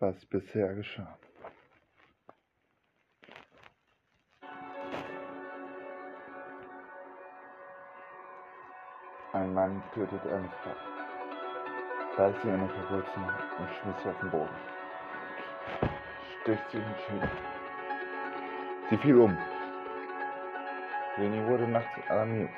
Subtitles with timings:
[0.00, 1.18] was bisher geschah.
[9.32, 10.74] Ein Mann tötet eine Frau,
[12.16, 14.56] reißt sie in den Verwurzeln und schmiss sie auf den Boden.
[16.40, 17.30] Sticht sie in den Schädel.
[18.90, 19.36] Sie fiel um.
[21.18, 22.50] René wurde nachts alarmiert.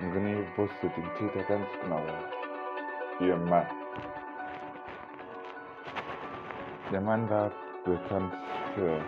[0.00, 2.02] Und René wusste den Täter ganz genau.
[3.20, 3.66] Ihr Mann.
[6.92, 7.50] Der Mann war
[7.84, 8.32] bekannt
[8.74, 9.00] für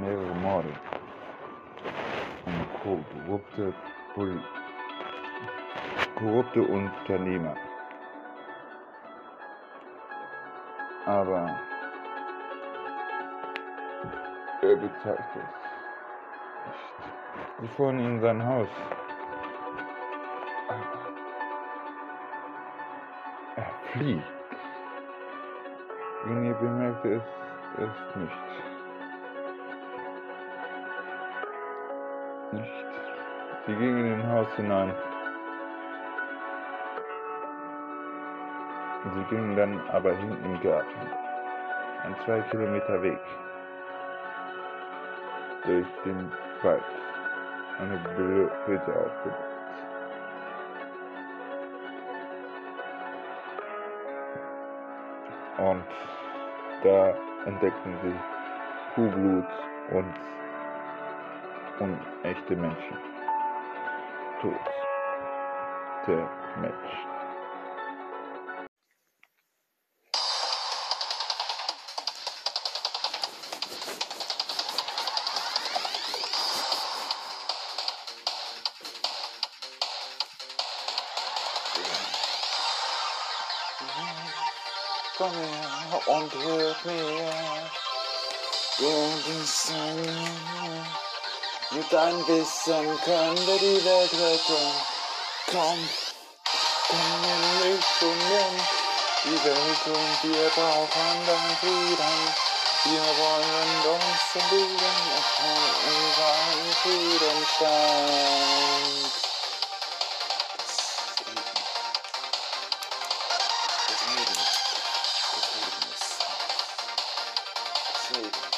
[0.00, 0.68] mehrere Morde
[2.44, 3.72] und korrupte,
[6.18, 7.56] korrupte Unternehmer.
[11.06, 11.58] Aber
[14.60, 15.62] er bezeigte es.
[17.60, 18.68] Sie fuhren in sein Haus.
[23.56, 24.41] Er flieht.
[26.24, 27.22] René bemerkte es
[27.80, 28.32] erst nicht.
[32.52, 32.86] Nicht.
[33.66, 34.94] Sie ging in den Haus hinein.
[39.14, 41.00] Sie ging dann aber hinten im Garten.
[42.04, 43.18] Ein zwei Kilometer Weg.
[45.64, 46.30] Durch den
[46.62, 46.82] Wald.
[47.80, 48.00] Eine
[48.66, 49.52] Hütte aufgebaut.
[55.58, 55.84] Und
[56.82, 57.14] da
[57.46, 58.14] entdeckten sie
[58.94, 59.46] Kuhblut
[59.90, 60.14] und
[61.78, 62.96] unechte Menschen.
[64.40, 64.54] Tod.
[66.06, 66.28] Der
[86.06, 87.32] und hilf mir.
[91.70, 94.72] Mit deinem Wissen können wir die Welt retten.
[95.50, 95.88] Komm,
[96.88, 98.56] komm in mich und nimm
[99.24, 102.52] die Welt und wir brauchen deinen Frieden.
[102.84, 109.21] Wir wollen uns und von unserem Frieden stand.
[118.22, 118.52] Das Leben.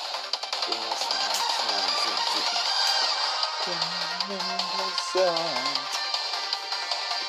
[0.67, 1.41] Wir müssen uns
[3.63, 3.85] finden.
[4.31, 5.93] Interessant.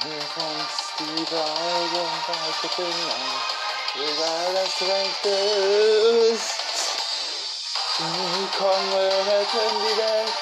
[0.03, 3.23] Hilf uns die Wahrheit und weiter finden.
[3.95, 6.55] Egal das Recht ist.
[8.57, 10.33] Komm, wir retten die Welt.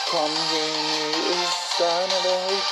[0.09, 1.09] Komm, René
[1.43, 2.63] ist deine Welt.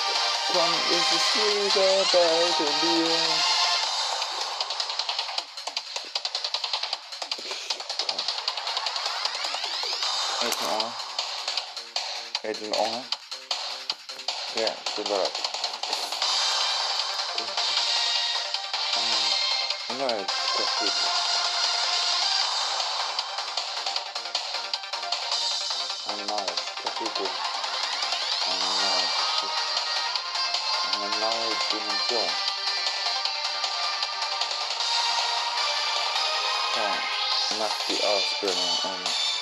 [0.51, 3.62] Komm, es ist wieder bei dir.
[12.45, 13.03] Agent Owen.
[14.57, 15.41] Yeah, c'est barato.
[19.91, 20.25] Não é
[20.57, 21.09] capítulo.
[26.09, 27.29] Anais, capítulo.
[28.47, 29.69] Anais, capítulo.
[31.01, 32.27] Anais, dimensão.
[36.73, 39.32] Time must be all spelling and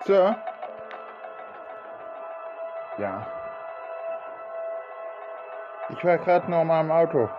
[0.06, 0.36] So.
[2.98, 3.28] Ja.
[5.90, 7.30] Ich war gerade noch mal im Auto.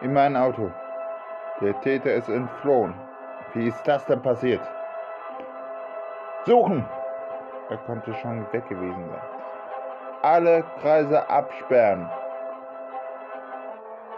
[0.00, 0.72] In meinem Auto.
[1.60, 2.94] Der Täter ist entflohen.
[3.52, 4.66] Wie ist das denn passiert?
[6.46, 6.88] Suchen!
[7.74, 9.22] Er konnte schon weg gewesen sein.
[10.22, 12.08] Alle Kreise absperren.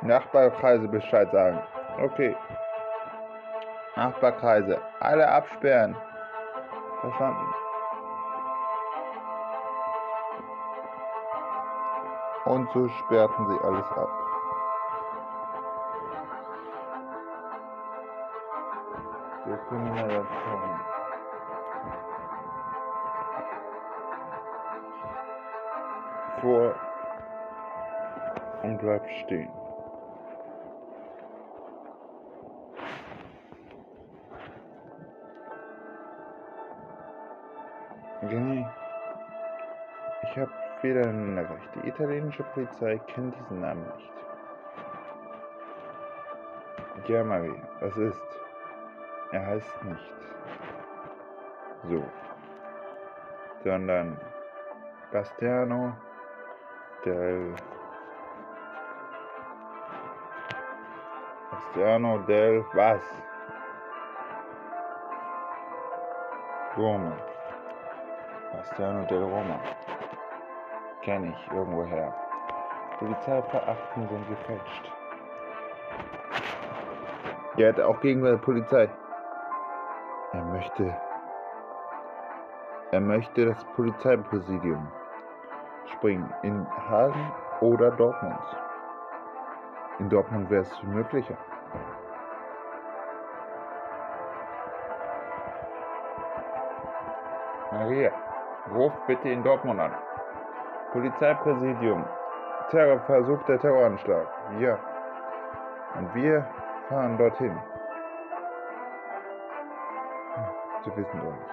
[0.02, 1.58] Nachbarkreise Bescheid sagen.
[2.02, 2.36] Okay.
[3.96, 4.78] Nachbarkreise.
[5.00, 5.96] Alle absperren.
[7.00, 7.54] Verstanden.
[12.44, 14.25] Und so sperrten sie alles ab.
[28.76, 29.50] Bleibt stehen.
[38.30, 38.66] Jenny,
[40.22, 40.50] ich habe
[41.02, 41.68] eine Nachricht.
[41.76, 44.12] Die italienische Polizei kennt diesen Namen nicht.
[47.08, 47.24] Ja,
[47.80, 48.40] was ist?
[49.32, 50.12] Er heißt nicht
[51.88, 52.02] so,
[53.62, 54.16] sondern
[55.12, 55.92] Bastiano
[57.04, 57.54] del
[61.76, 63.02] Bastiano del was?
[66.74, 67.12] Roma.
[68.54, 69.60] Bastiano del Roma.
[71.02, 72.14] Kenne ich irgendwoher.
[72.98, 74.92] Polizeiverachten sind gefälscht.
[77.58, 78.88] Er hat auch gegen die Polizei.
[80.32, 80.96] Er möchte.
[82.92, 84.90] Er möchte das Polizeipräsidium
[85.92, 86.32] springen.
[86.42, 88.56] In Hagen oder Dortmund.
[89.98, 91.36] In Dortmund wäre es möglicher.
[97.76, 98.10] Maria,
[98.74, 99.92] ruf bitte in Dortmund an.
[100.92, 102.04] Polizeipräsidium.
[102.70, 104.26] Terror, versuchter Terroranschlag.
[104.60, 104.78] Ja.
[105.98, 106.46] Und wir
[106.88, 107.56] fahren dorthin.
[110.84, 111.50] Sie wissen doch nicht,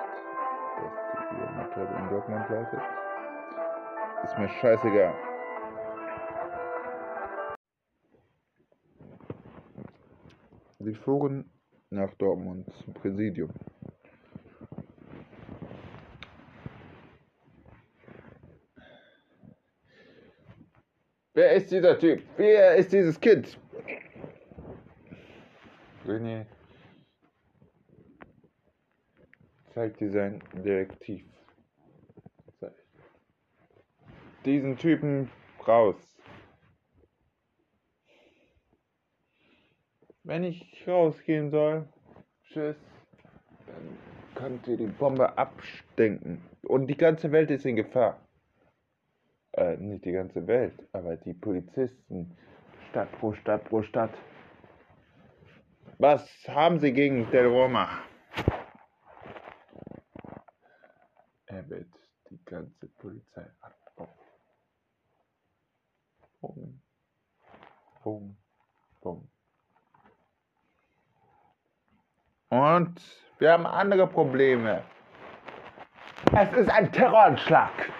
[1.14, 2.82] dass Ihr Mutter in Dortmund leitet.
[4.24, 5.14] Ist mir scheißegal.
[10.80, 11.52] Sie fuhren
[11.90, 13.50] nach Dortmund zum Präsidium.
[21.34, 22.22] Wer ist dieser Typ?
[22.38, 23.58] Wer ist dieses Kind?
[26.06, 26.46] René
[29.74, 31.26] zeigt dir sein Direktiv.
[34.46, 35.32] Diesen Typen
[35.68, 35.96] raus.
[40.24, 41.88] Wenn ich rausgehen soll,
[42.44, 42.78] tschüss,
[43.66, 43.98] dann
[44.36, 46.42] könnt ihr die Bombe abstenken.
[46.64, 48.20] Und die ganze Welt ist in Gefahr.
[49.56, 52.36] Äh, nicht die ganze Welt, aber die Polizisten,
[52.90, 54.12] Stadt pro Stadt pro Stadt.
[56.00, 57.88] Was haben Sie gegen Del Roma?
[61.46, 61.88] Er wird
[62.32, 64.10] die ganze Polizei abbauen.
[66.42, 66.82] Bum,
[68.04, 68.38] bum,
[69.02, 69.30] bum.
[72.50, 73.02] Und
[73.38, 74.84] wir haben andere Probleme.
[76.36, 77.93] Es ist ein Terroranschlag.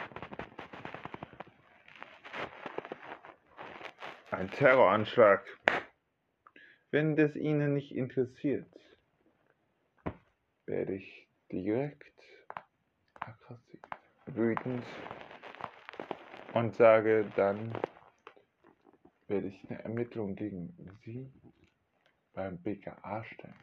[4.34, 5.46] Ein Terroranschlag.
[6.90, 8.66] Wenn das Ihnen nicht interessiert,
[10.66, 12.20] werde ich direkt
[13.20, 13.80] aggressiv,
[14.26, 14.84] wütend
[16.54, 17.78] und sage dann,
[19.28, 20.76] werde ich eine Ermittlung gegen
[21.06, 21.32] Sie
[22.34, 23.54] beim BKA stellen.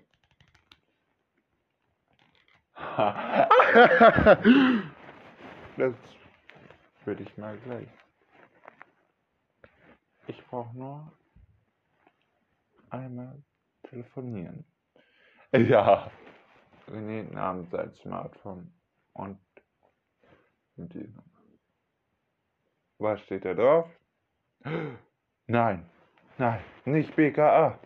[5.76, 5.94] das
[7.04, 7.88] würde ich mal gleich.
[10.30, 11.12] Ich brauche nur
[12.90, 13.42] einmal
[13.82, 14.64] telefonieren.
[15.52, 16.08] Ja,
[16.86, 18.72] René nahm sein Smartphone
[19.14, 19.40] und
[20.76, 21.12] die
[22.98, 23.90] Was steht da drauf?
[25.48, 25.90] Nein,
[26.38, 27.76] nein, nicht BKA.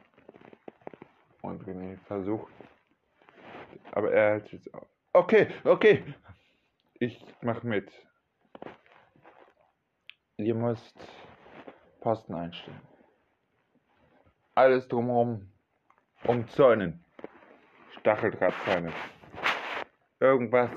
[1.41, 2.53] Und René versucht,
[3.93, 4.87] aber er hält es auf.
[5.15, 6.05] Okay, okay,
[6.99, 7.91] ich mach mit.
[10.37, 10.99] Ihr müsst
[12.05, 12.83] Posten einstellen.
[14.55, 15.51] Alles drumherum
[16.25, 17.03] umzäunen.
[17.99, 18.93] Stacheldrahtzäune.
[20.21, 20.71] Irgendwas.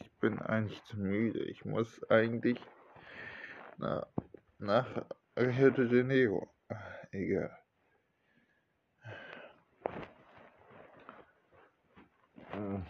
[0.00, 1.44] Ich bin eigentlich zu müde.
[1.44, 2.60] Ich muss eigentlich
[3.78, 4.04] na,
[4.58, 5.04] nach
[5.36, 6.52] Rio de Janeiro.
[7.12, 7.56] Egal.
[12.50, 12.84] Hm.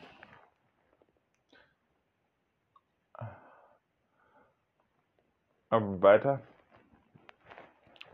[5.72, 6.42] Aber weiter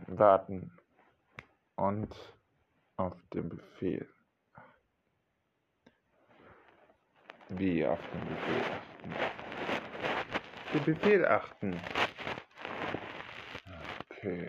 [0.06, 0.70] warten
[1.74, 2.14] und
[2.96, 4.08] auf den Befehl.
[7.48, 9.14] Wie auf den Befehl achten?
[10.72, 11.80] Den Befehl achten.
[14.08, 14.46] Okay.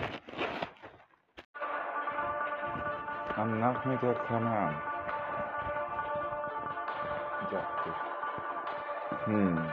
[3.37, 4.81] Am Nachmittag kam er an.
[7.49, 9.25] Dachte ich.
[9.25, 9.71] Hm.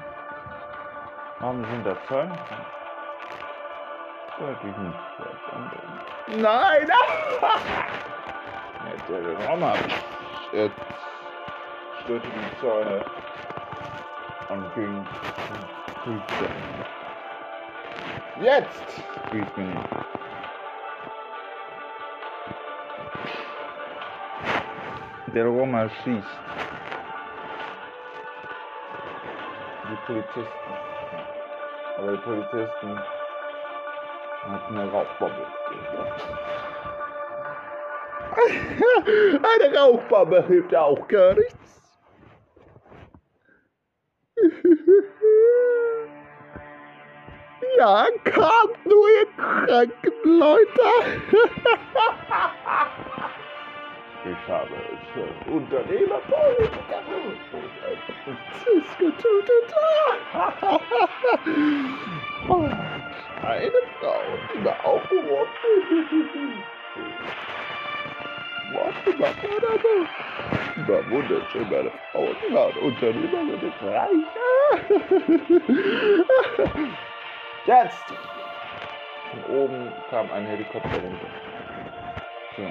[1.38, 2.38] Warum sind da Zeugen?
[4.38, 6.42] Nicht vielleicht anbringen.
[6.42, 6.86] Nein!
[8.90, 9.78] Jetzt der Raum ab.
[10.52, 10.74] Jetzt
[12.02, 13.04] störte die Zäune
[14.50, 15.06] und ging.
[18.40, 19.02] Jetzt!
[19.32, 19.82] rief mir.
[25.34, 26.26] Der Roma schießt.
[29.90, 30.72] Die Polizisten.
[31.98, 33.00] Aber die Polizisten
[34.48, 35.46] hatten eine Rauchbombe.
[39.56, 41.56] eine Rauchbombe hilft ja auch gar nichts.
[47.78, 50.80] Ja, kommt nur ihr kranken Leute.
[54.28, 57.00] Ich habe es für Unternehmerpolitiker
[58.98, 59.70] getötet.
[63.42, 64.20] Eine Frau,
[64.54, 65.52] die war aufgeworfen.
[69.18, 70.06] Machen oder so.
[70.76, 72.28] Die war wunderschön, meine Frau.
[72.42, 74.10] Die war Unternehmerin und reich.
[77.66, 78.04] Jetzt!
[79.30, 81.30] Von oben kam ein Helikopter runter.
[82.56, 82.62] So.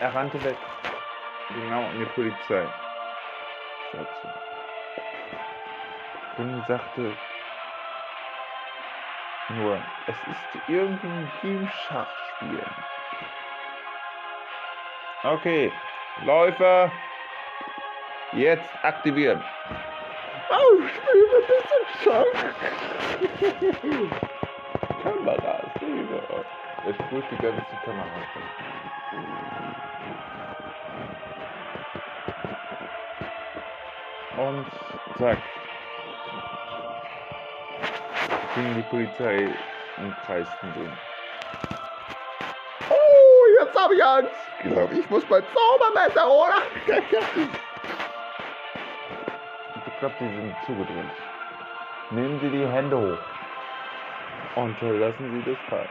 [0.00, 0.14] Er.
[0.14, 0.56] Rannte weg.
[1.54, 2.66] Genau in die Polizei.
[3.88, 4.51] Station.
[6.36, 7.14] Bin sagte
[9.50, 12.74] nur, es ist irgendwie wie im Schachspielen.
[15.24, 15.72] Okay,
[16.24, 16.90] Läufer,
[18.32, 19.42] jetzt aktivieren.
[20.50, 20.88] Oh, bin
[21.36, 22.34] ein bisschen Schock.
[25.02, 26.22] Kamera, Szene.
[26.84, 26.92] Er
[27.30, 28.20] die ganze Kamera.
[34.38, 34.66] Und
[35.18, 35.38] zack.
[38.54, 39.48] Ging die Polizei
[39.98, 40.92] und kreisten den.
[42.90, 44.30] Oh, jetzt hab ich Angst.
[44.62, 47.48] Ich glaube, ich muss mein Zaubermesser holen.
[50.02, 51.16] glaube, die sind zugedrückt.
[52.10, 53.18] Nehmen Sie die Hände hoch
[54.56, 55.88] und lassen Sie das fallen.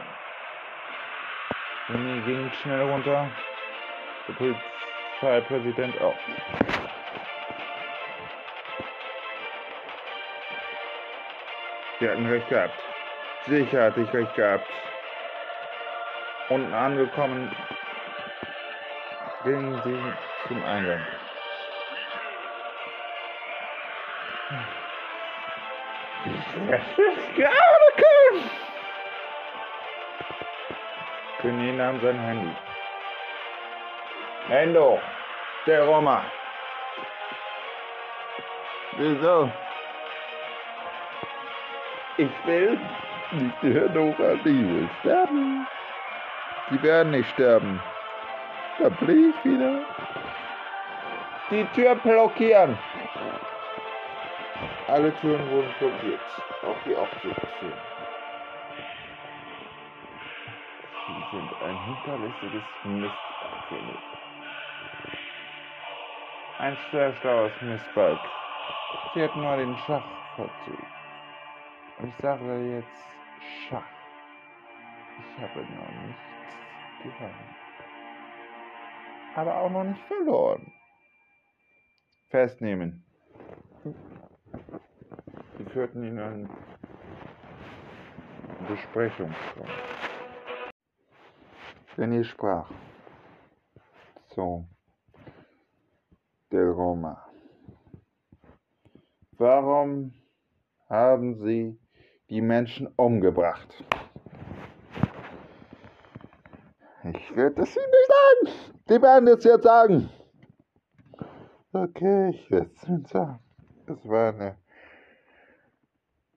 [1.88, 3.30] Winnie ging schnell runter.
[4.28, 6.14] Der Polizeipräsident auch.
[12.02, 12.74] Sie hatten recht gehabt.
[13.46, 14.66] Sicher hatte ich recht gehabt.
[16.48, 17.48] Unten angekommen,
[19.44, 20.02] gingen sie
[20.48, 21.06] zum Eingang.
[31.40, 32.56] König nahm sein Handy.
[34.50, 35.00] Endo,
[35.66, 36.24] der Roma.
[38.96, 39.52] Wieso?
[42.22, 42.78] Ich will
[43.32, 45.66] nicht die Nora, die will sterben.
[46.70, 47.82] Die werden nicht sterben.
[48.78, 49.80] Dann flieh ich wieder.
[51.50, 52.78] Die Tür blockieren.
[54.86, 56.20] Alle Türen wurden blockiert,
[56.62, 57.80] auch die Aufzugstüren.
[61.06, 63.98] Sie sind ein hinterlistiges Mistbalk.
[66.60, 68.20] Ein sehr schlaues Mistbalk.
[69.14, 70.12] Sie hat nur den Schachverzug.
[70.36, 70.91] Und
[72.04, 72.88] ich sage jetzt
[73.68, 73.86] Schach.
[75.18, 76.22] Ich habe noch nichts
[77.02, 77.34] getan.
[79.34, 80.72] aber auch noch nicht verloren.
[82.28, 83.04] Festnehmen.
[85.58, 86.50] Sie führten ihn in einen
[88.68, 89.68] Besprechungsraum.
[91.96, 92.70] René sprach.
[94.28, 94.66] So.
[96.50, 97.26] Del Roma.
[99.32, 100.14] Warum
[100.88, 101.78] haben Sie
[102.30, 103.84] die Menschen umgebracht?
[107.04, 108.72] Ich werde das Ihnen nicht sagen.
[108.86, 110.10] Sie werden es jetzt sagen.
[111.72, 113.40] Okay, ich werde es Ihnen sagen.
[113.86, 114.56] Es war eine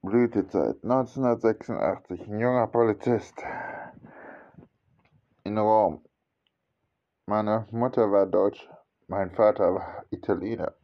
[0.02, 2.28] Blütezeit 1986.
[2.28, 3.42] Ein junger Polizist
[5.44, 6.04] in Rom.
[7.26, 8.68] Meine Mutter war Deutsch,
[9.08, 10.74] mein Vater war Italiener.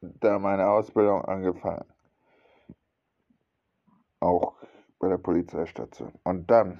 [0.00, 1.84] Da meine Ausbildung angefangen.
[4.20, 4.54] Auch
[4.98, 6.12] bei der Polizeistation.
[6.24, 6.78] Und dann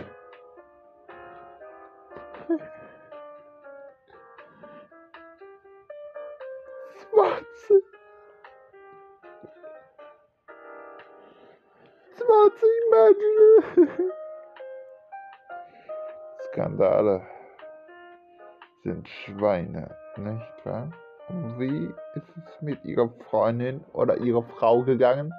[19.38, 20.92] Schweine, nicht wahr?
[21.28, 25.34] Und wie ist es mit Ihrer Freundin oder Ihrer Frau gegangen?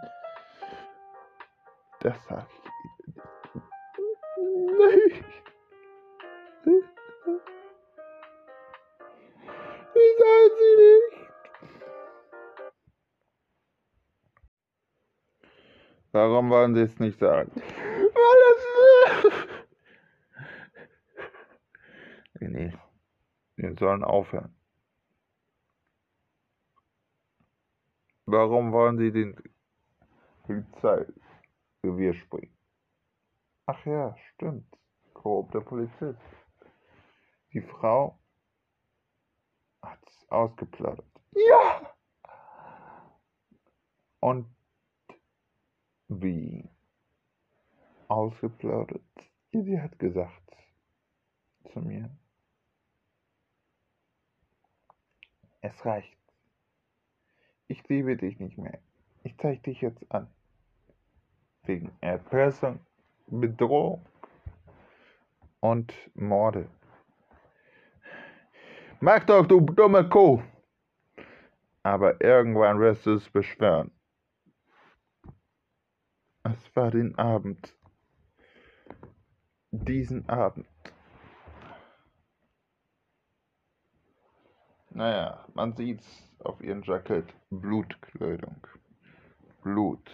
[2.01, 2.65] Das sag ich
[4.37, 5.25] Ihnen nicht.
[9.95, 11.31] Wie sagen Sie nicht?
[16.13, 17.51] Warum wollen Sie es nicht sagen?
[17.55, 18.67] Weil es...
[22.41, 22.73] Nee,
[23.79, 24.55] sollen aufhören.
[28.27, 29.37] Warum wollen Sie den
[30.43, 32.57] Polizeirevier springen?
[33.67, 34.67] Ach ja, stimmt.
[35.13, 36.21] Korrupter Polizist.
[37.53, 38.19] Die Frau
[39.83, 41.07] hat's ausgeplaudert.
[41.33, 41.95] Ja!
[44.21, 44.47] Und
[46.09, 46.69] wie?
[48.09, 49.03] Ausgeplaudert?
[49.53, 50.57] Sie hat gesagt
[51.73, 52.11] zu mir.
[55.67, 56.17] Es reicht.
[57.67, 58.79] Ich liebe dich nicht mehr.
[59.25, 60.29] Ich zeige dich jetzt an.
[61.65, 62.79] Wegen Erpressung,
[63.27, 64.07] Bedrohung
[65.59, 66.69] und Morde.
[69.01, 70.41] Mach doch, du dumme Kuh!
[71.83, 73.91] Aber irgendwann wirst du es beschwören.
[76.45, 77.77] Es war den Abend.
[79.73, 80.69] Diesen Abend.
[84.97, 87.31] Naja, man sieht's auf ihrem Jackett.
[87.51, 88.67] Blutkleidung.
[89.63, 90.11] Blut.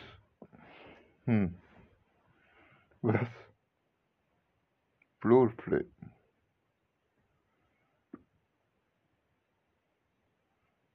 [1.25, 1.57] Hm.
[3.01, 3.29] Was?
[5.21, 6.13] Blutflecken.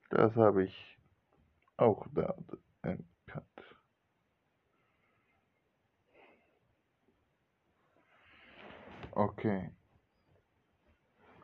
[0.10, 0.98] Das habe ich
[1.78, 2.36] auch da
[2.82, 3.78] erkannt.
[9.12, 9.72] Okay.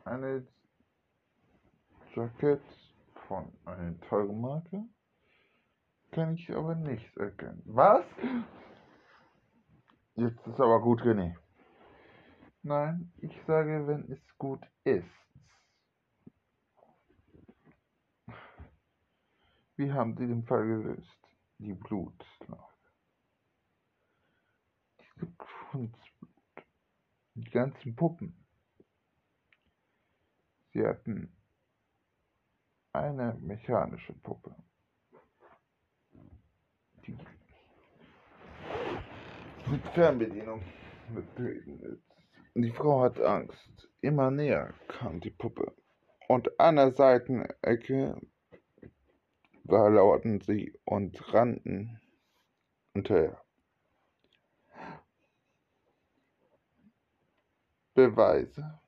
[0.04, 0.46] Eine
[2.14, 2.62] Jacket
[3.26, 4.84] von einer teuren Marke
[6.12, 7.62] kann ich aber nicht erkennen.
[7.66, 8.04] Was?
[10.14, 11.36] Jetzt ist aber gut, René.
[12.62, 15.04] Nein, ich sage, wenn es gut ist.
[19.76, 21.18] Wie haben Sie den Fall gelöst?
[21.58, 22.68] Die Blutlage.
[25.00, 26.30] Diese Kunstblut.
[27.34, 28.46] Die ganzen Puppen.
[30.72, 31.36] Sie hatten
[32.94, 34.54] eine mechanische Puppe.
[37.06, 37.16] Die
[39.66, 40.62] mit Fernbedienung
[41.14, 42.02] betreten
[42.54, 43.88] Die Frau hat Angst.
[44.00, 45.74] Immer näher kam die Puppe.
[46.28, 48.20] Und an der Seitenecke
[49.64, 52.00] lauerten sie und rannten
[52.92, 53.42] hinterher.
[57.94, 58.83] Beweise.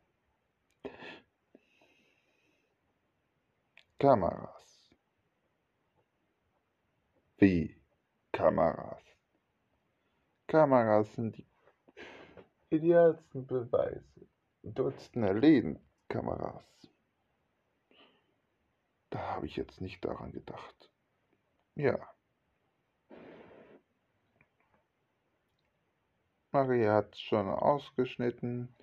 [3.99, 4.91] Kameras.
[7.39, 7.75] Wie
[8.31, 9.03] Kameras?
[10.47, 11.47] Kameras sind die
[12.69, 14.29] idealsten Beweise.
[14.63, 15.79] Dutzende Läden
[16.09, 16.65] Kameras.
[19.09, 20.91] Da habe ich jetzt nicht daran gedacht.
[21.75, 21.99] Ja.
[26.53, 28.75] Maria hat schon ausgeschnitten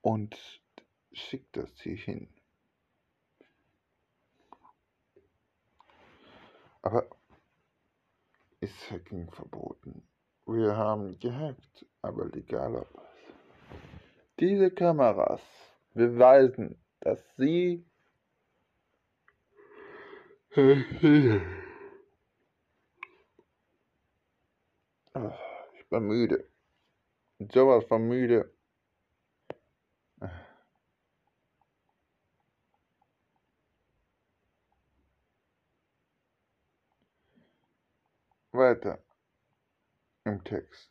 [0.00, 0.60] und
[1.12, 2.28] schickt das hier hin.
[6.84, 7.06] Aber
[8.60, 10.06] ist Hacking verboten?
[10.44, 12.84] Wir haben gehackt, aber legaler.
[14.38, 15.40] Diese Kameras
[15.94, 17.86] beweisen, dass Sie
[20.54, 21.40] ich
[25.88, 26.46] bin müde.
[27.50, 28.53] Sowas von müde.
[38.54, 39.02] Weiter
[40.24, 40.90] im Text.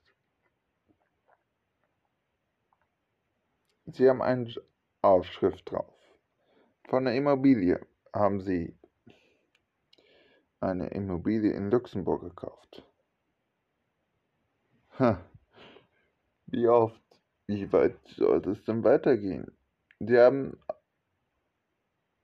[3.85, 4.53] Sie haben eine
[5.01, 5.93] Aufschrift drauf.
[6.89, 8.77] Von der Immobilie haben Sie
[10.59, 12.83] eine Immobilie in Luxemburg gekauft.
[14.99, 15.23] Ha.
[16.47, 17.01] Wie oft,
[17.47, 19.57] wie weit sollte es denn weitergehen?
[19.99, 20.59] Sie haben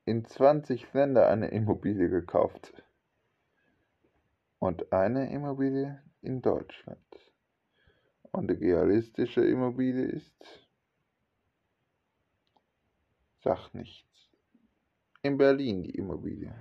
[0.05, 2.73] in 20 Länder eine Immobilie gekauft.
[4.59, 6.99] Und eine Immobilie in Deutschland.
[8.31, 10.69] Und die realistische Immobilie ist,
[13.39, 14.29] sag nichts.
[15.21, 16.53] In Berlin die Immobilie.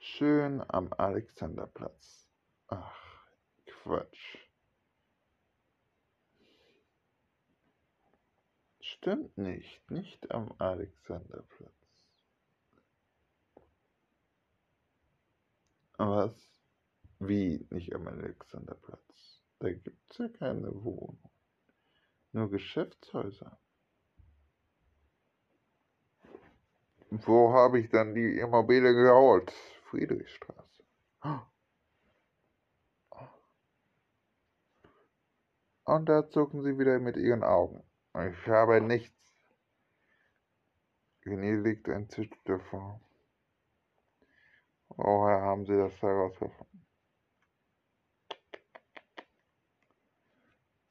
[0.00, 2.28] Schön am Alexanderplatz.
[2.68, 3.28] Ach,
[3.66, 4.38] Quatsch.
[8.80, 11.72] Stimmt nicht, nicht am Alexanderplatz.
[15.98, 16.47] Was?
[17.18, 19.42] Wie nicht am Alexanderplatz?
[19.58, 21.18] Da gibt es ja keine Wohnung.
[22.32, 23.58] Nur Geschäftshäuser.
[27.10, 29.50] Wo habe ich dann die Immobilie geholt?
[29.90, 30.84] Friedrichstraße.
[35.84, 37.82] Und da zucken sie wieder mit ihren Augen.
[38.14, 39.16] Ich habe nichts.
[41.24, 43.00] René liegt entzückt davor.
[44.88, 46.77] Woher haben Sie das herausgefunden?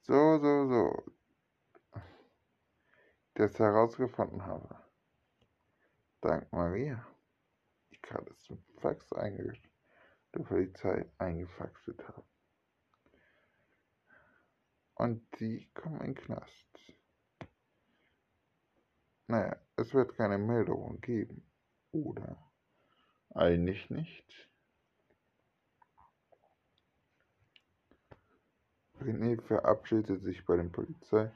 [0.08, 1.04] So, so, so.
[3.34, 4.84] Das herausgefunden habe.
[6.22, 7.06] Dank Maria
[8.08, 12.28] gerade zum Fax der Polizei eingefaxet haben.
[14.96, 16.96] Und die kommen in den Knast.
[19.28, 21.44] Naja, es wird keine Meldung geben.
[21.92, 22.38] Oder?
[23.32, 24.50] Eigentlich nicht.
[29.02, 31.32] René verabschiedet sich bei der Polizei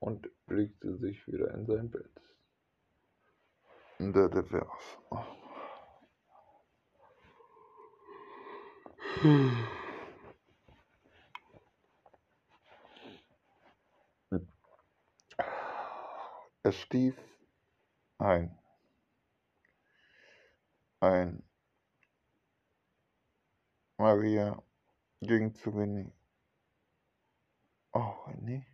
[0.00, 2.20] und legte sich wieder in sein Bett.
[3.98, 4.98] Der, der Vers.
[16.62, 17.14] Es stieß
[18.18, 18.58] ein.
[21.00, 21.42] Ein.
[23.98, 24.63] Maria
[25.26, 26.12] ging zu René.
[27.92, 28.64] Oh, René.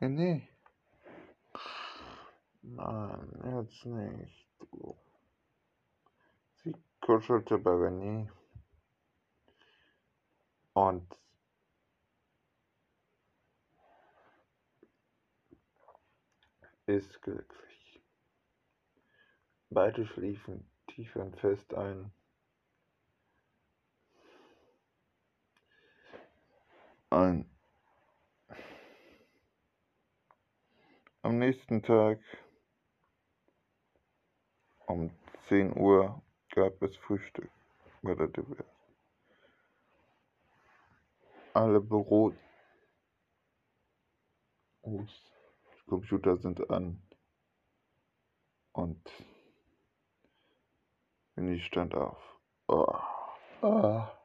[0.00, 0.48] René.
[2.62, 4.46] Nein, jetzt nicht.
[7.06, 8.28] kuschelte bei René
[10.72, 11.06] und
[16.86, 18.02] ist glücklich.
[19.70, 22.12] Beide schliefen tief und fest ein.
[27.10, 27.48] Ein
[31.22, 32.20] Am nächsten Tag
[34.86, 35.10] um
[35.48, 37.50] 10 Uhr gab es Frühstück
[38.02, 38.64] bei der Divers.
[41.54, 42.34] Alle Büros
[45.86, 47.02] Computer sind an
[48.72, 49.10] und
[51.34, 52.18] Winnie stand auf.
[52.68, 52.86] Oh.
[53.62, 54.15] Oh.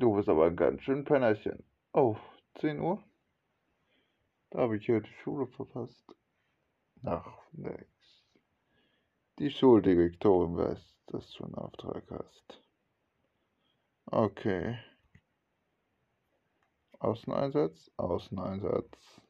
[0.00, 1.62] Du bist aber ein ganz schön Pennerchen.
[1.92, 2.16] Oh,
[2.54, 3.04] 10 Uhr?
[4.48, 6.16] Da habe ich heute Schule verpasst.
[7.04, 7.84] Ach, nix.
[9.38, 12.62] Die Schuldirektorin weiß, dass du einen Auftrag hast.
[14.06, 14.78] Okay.
[17.00, 19.20] Außeneinsatz, Außeneinsatz.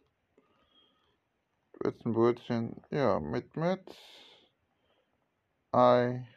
[1.80, 2.80] Willst ein Brötchen?
[2.90, 3.92] Ja, mit, mit.
[5.72, 6.28] Ei.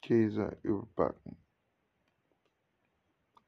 [0.00, 1.41] Käse überbacken.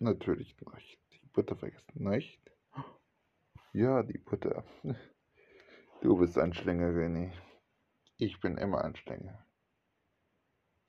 [0.05, 1.01] Natürlich nicht.
[1.15, 2.39] Die Butter vergessen nicht.
[3.73, 4.63] Ja, die Butter.
[6.03, 7.33] Du bist ein Schlänger, René.
[8.19, 9.47] Ich bin immer ein Schlänger.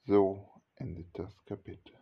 [0.04, 1.97] So endet das Kapitel.